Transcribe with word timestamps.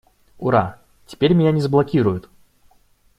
Ура! 0.39 0.79
Теперь 1.05 1.33
меня 1.35 1.51
не 1.51 1.61
заблокируют! 1.61 2.27